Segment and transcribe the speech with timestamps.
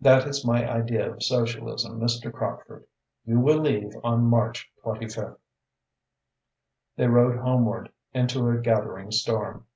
[0.00, 2.32] That is my idea of socialism, Mr.
[2.32, 2.84] Crockford.
[3.24, 5.38] You will leave on March 25th."
[6.94, 9.66] They rode homeward into a gathering storm.